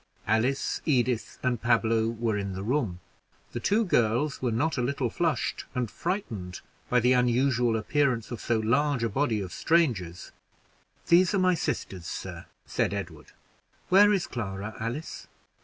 [0.25, 2.99] Alice, Edith, and Pablo were in the room;
[3.51, 8.41] the two girls were not a little flushed and frightened by the unusual appearance of
[8.41, 10.31] so large a party of strangers.
[11.05, 13.27] "These are my sisters, sir," said Edward.
[13.89, 15.27] "Where is Clara, Alice?"